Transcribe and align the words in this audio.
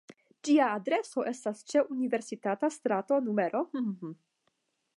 Ĝia 0.47 0.69
adreso 0.77 1.25
estas 1.31 1.61
ĉe 1.73 1.83
Universitata 1.97 2.71
strato 2.77 3.21
nr. 3.29 3.61